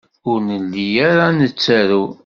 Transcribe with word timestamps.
Ur 0.29 0.37
nelli 0.49 0.87
ara 1.09 1.27
nettaru. 1.39 2.05